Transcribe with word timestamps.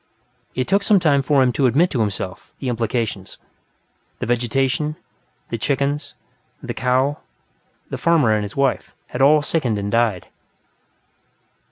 It 0.55 0.67
took 0.67 0.81
some 0.81 0.99
time 0.99 1.21
for 1.21 1.43
him 1.43 1.51
to 1.51 1.67
admit, 1.67 1.91
to 1.91 1.99
himself, 1.99 2.55
the 2.57 2.69
implications 2.69 3.37
of 4.19 4.29
vegetation, 4.29 4.95
the 5.49 5.59
chickens, 5.59 6.15
the 6.59 6.73
cow, 6.73 7.19
the 7.91 7.99
farmer 7.99 8.31
and 8.33 8.41
his 8.43 8.55
wife, 8.55 8.95
had 9.09 9.21
all 9.21 9.43
sickened 9.43 9.77
and 9.77 9.91
died. 9.91 10.25